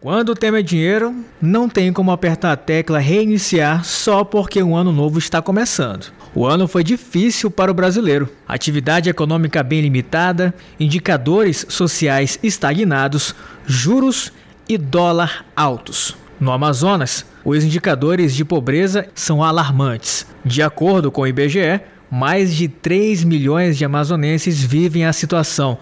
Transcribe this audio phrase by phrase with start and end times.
[0.00, 4.76] Quando o tema é dinheiro, não tem como apertar a tecla reiniciar só porque o
[4.76, 6.12] ano novo está começando.
[6.32, 8.28] O ano foi difícil para o brasileiro.
[8.46, 13.34] Atividade econômica bem limitada, indicadores sociais estagnados,
[13.66, 14.32] juros
[14.68, 16.16] e dólar altos.
[16.38, 20.24] No Amazonas, os indicadores de pobreza são alarmantes.
[20.44, 25.76] De acordo com o IBGE, mais de 3 milhões de amazonenses vivem a situação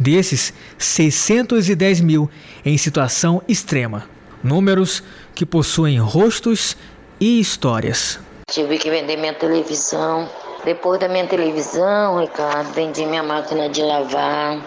[0.00, 2.30] Desses, 610 mil
[2.64, 4.06] em situação extrema.
[4.42, 5.02] Números
[5.34, 6.74] que possuem rostos
[7.20, 8.18] e histórias.
[8.50, 10.26] Tive que vender minha televisão.
[10.64, 14.58] Depois da minha televisão, Ricardo, vendi minha máquina de lavar.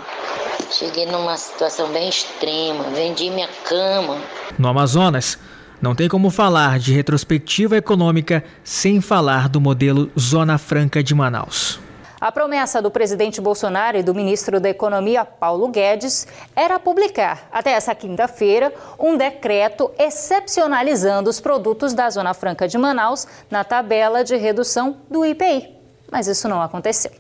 [0.70, 2.84] Cheguei numa situação bem extrema.
[2.96, 4.22] Vendi minha cama.
[4.60, 5.40] No Amazonas,
[5.82, 11.83] não tem como falar de retrospectiva econômica sem falar do modelo Zona Franca de Manaus.
[12.24, 17.72] A promessa do presidente Bolsonaro e do ministro da Economia, Paulo Guedes, era publicar, até
[17.72, 24.38] essa quinta-feira, um decreto excepcionalizando os produtos da Zona Franca de Manaus na tabela de
[24.38, 25.76] redução do IPI.
[26.10, 27.12] Mas isso não aconteceu.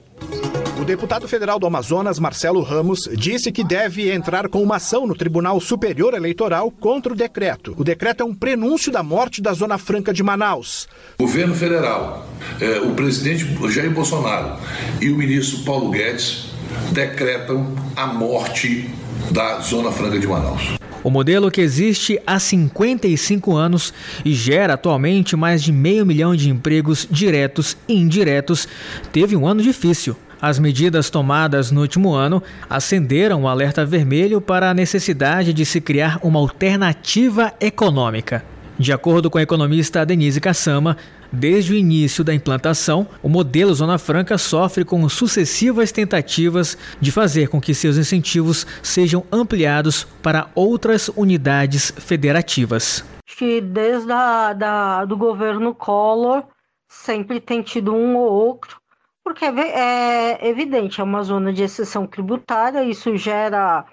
[0.83, 5.15] O deputado federal do Amazonas, Marcelo Ramos, disse que deve entrar com uma ação no
[5.15, 7.73] Tribunal Superior Eleitoral contra o decreto.
[7.77, 10.89] O decreto é um prenúncio da morte da Zona Franca de Manaus.
[11.17, 12.27] O governo federal,
[12.59, 14.57] eh, o presidente Jair Bolsonaro
[14.99, 16.49] e o ministro Paulo Guedes
[16.91, 18.89] decretam a morte
[19.31, 20.63] da Zona Franca de Manaus.
[21.01, 23.93] O modelo que existe há 55 anos
[24.25, 28.67] e gera atualmente mais de meio milhão de empregos diretos e indiretos,
[29.13, 30.17] teve um ano difícil.
[30.43, 35.79] As medidas tomadas no último ano acenderam o alerta vermelho para a necessidade de se
[35.79, 38.43] criar uma alternativa econômica.
[38.77, 40.97] De acordo com a economista Denise Cassama,
[41.31, 47.47] desde o início da implantação, o modelo Zona Franca sofre com sucessivas tentativas de fazer
[47.47, 53.05] com que seus incentivos sejam ampliados para outras unidades federativas.
[53.37, 56.43] Que desde a, da, do governo Collor
[56.89, 58.82] sempre tem tido um ou outro
[59.23, 63.85] porque é, é evidente, é uma zona de exceção tributária, isso gera,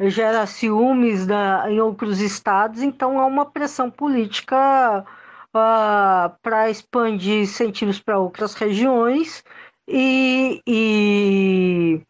[0.00, 5.06] gera ciúmes da, em outros estados, então há uma pressão política uh,
[5.54, 9.44] ah, para expandir incentivos para outras regiões
[9.86, 12.00] e, e,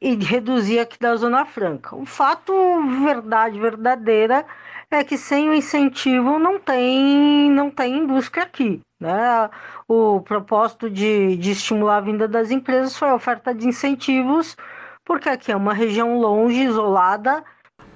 [0.00, 1.96] e reduzir aqui da Zona Franca.
[1.96, 2.52] O fato,
[3.02, 4.46] verdade verdadeira,
[4.90, 8.80] é que sem o incentivo não tem, não tem indústria aqui.
[9.00, 9.50] Né?
[9.86, 14.56] O propósito de, de estimular a vinda das empresas foi a oferta de incentivos,
[15.04, 17.44] porque aqui é uma região longe, isolada.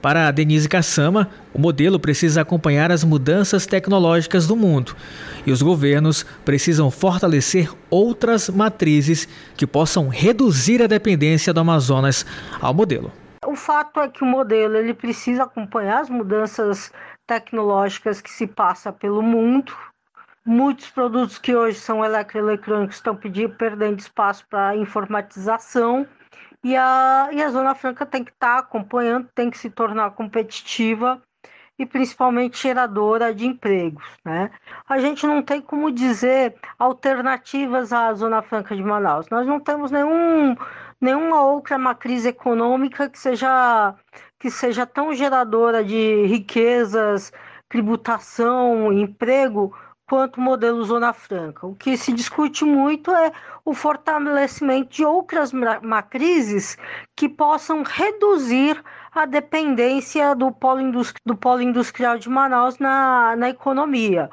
[0.02, 4.96] Para a Denise Kassama, o modelo precisa acompanhar as mudanças tecnológicas do mundo.
[5.46, 12.26] E os governos precisam fortalecer outras matrizes que possam reduzir a dependência do Amazonas
[12.60, 13.12] ao modelo.
[13.46, 16.90] O fato é que o modelo ele precisa acompanhar as mudanças
[17.24, 19.72] tecnológicas que se passa pelo mundo,
[20.44, 26.04] Muitos produtos que hoje são eletroeletrônicos estão pedindo, perdendo espaço para informatização
[26.64, 30.12] e a, e a Zona Franca tem que estar tá acompanhando, tem que se tornar
[30.12, 31.20] competitiva
[31.78, 34.04] e principalmente geradora de empregos.
[34.24, 34.50] Né?
[34.88, 39.28] A gente não tem como dizer alternativas à Zona Franca de Manaus.
[39.30, 40.54] Nós não temos nenhum,
[41.00, 43.94] nenhuma outra matriz econômica que seja,
[44.38, 47.32] que seja tão geradora de riquezas,
[47.68, 49.74] tributação, emprego
[50.12, 51.66] quanto o modelo Zona Franca.
[51.66, 53.32] O que se discute muito é
[53.64, 56.76] o fortalecimento de outras matrizes
[57.16, 58.78] que possam reduzir
[59.10, 60.82] a dependência do polo,
[61.24, 64.28] do polo industrial de Manaus na, na economia.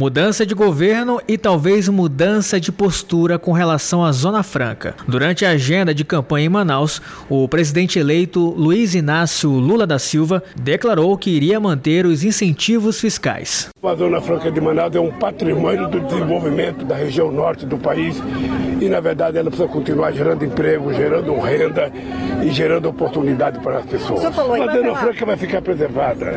[0.00, 4.94] Mudança de governo e talvez mudança de postura com relação à Zona Franca.
[5.06, 10.42] Durante a agenda de campanha em Manaus, o presidente eleito Luiz Inácio Lula da Silva
[10.56, 13.68] declarou que iria manter os incentivos fiscais.
[13.82, 18.22] A Zona Franca de Manaus é um patrimônio do desenvolvimento da região norte do país
[18.80, 21.92] e, na verdade, ela precisa continuar gerando emprego, gerando renda
[22.42, 24.24] e gerando oportunidade para as pessoas.
[24.24, 26.32] A Zona Franca vai ficar preservada.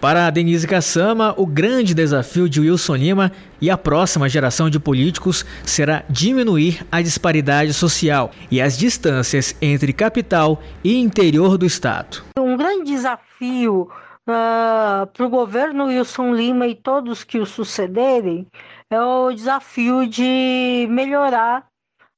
[0.00, 4.78] Para a Denise Kassama, o grande desafio de Wilson Lima e a próxima geração de
[4.78, 12.22] políticos será diminuir a disparidade social e as distâncias entre capital e interior do Estado.
[12.38, 18.46] Um grande desafio uh, ah, para o governo Wilson Lima e todos que o sucederem
[18.90, 21.69] é o desafio de melhorar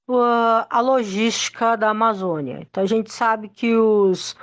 [0.08, 2.60] uh, a logística da Amazônia.
[2.60, 4.36] Então a gente sabe que os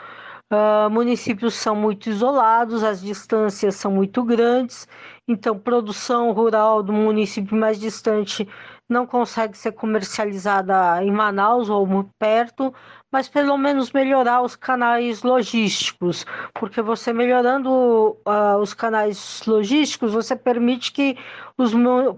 [0.52, 4.88] Uh, municípios são muito isolados, as distâncias são muito grandes,
[5.28, 8.50] então produção rural do município mais distante
[8.90, 12.74] não consegue ser comercializada em Manaus ou muito perto,
[13.12, 16.26] mas pelo menos melhorar os canais logísticos,
[16.56, 21.16] porque você melhorando uh, os canais logísticos, você permite que
[21.56, 21.72] os,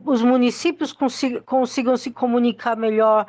[0.06, 3.26] os municípios consigam, consigam se comunicar melhor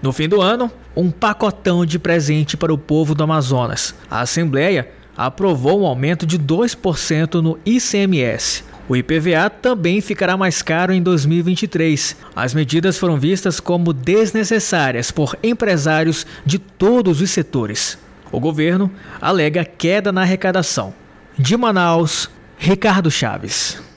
[0.00, 3.94] no fim do ano, um pacotão de presente para o povo do Amazonas.
[4.10, 8.64] A Assembleia aprovou um aumento de 2% no ICMS.
[8.88, 12.16] O IPVA também ficará mais caro em 2023.
[12.34, 17.96] As medidas foram vistas como desnecessárias por empresários de todos os setores.
[18.30, 18.90] O governo
[19.20, 20.94] alega queda na arrecadação.
[21.38, 23.91] De Manaus, Ricardo Chaves.